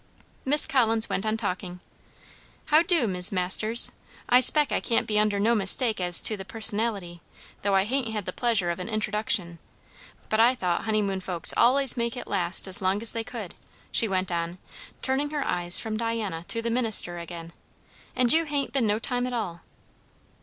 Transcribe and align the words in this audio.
Miss 0.45 0.65
Collins 0.65 1.09
went 1.09 1.27
on 1.27 1.37
talking. 1.37 1.79
"How 2.73 2.81
do, 2.81 3.05
Mis' 3.07 3.31
Masters? 3.31 3.91
I 4.27 4.39
speck 4.39 4.71
I 4.71 4.79
can't 4.79 5.05
be 5.05 5.19
under 5.19 5.39
no 5.39 5.53
mistake 5.53 6.01
as 6.01 6.23
to 6.23 6.35
the 6.35 6.43
personality, 6.43 7.21
though 7.61 7.75
I 7.75 7.83
hain't 7.83 8.07
had 8.07 8.25
the 8.25 8.33
pleasure 8.33 8.71
o' 8.71 8.73
a 8.73 8.87
introduction. 8.87 9.59
But 10.27 10.39
I 10.39 10.55
thought 10.55 10.85
honeymoon 10.85 11.19
folks 11.19 11.53
allays 11.55 11.97
make 11.97 12.17
it 12.17 12.25
last 12.25 12.67
as 12.67 12.81
long 12.81 13.03
as 13.03 13.11
they 13.11 13.23
could?" 13.23 13.53
she 13.91 14.07
went 14.07 14.31
on, 14.31 14.57
turning 15.03 15.29
her 15.29 15.45
eyes 15.47 15.77
from 15.77 15.97
Diana 15.97 16.45
to 16.47 16.63
the 16.63 16.71
minister 16.71 17.19
again; 17.19 17.53
"and 18.15 18.33
you 18.33 18.45
hain't 18.45 18.73
been 18.73 18.87
no 18.87 18.97
time 18.97 19.27
at 19.27 19.33
all." 19.33 19.61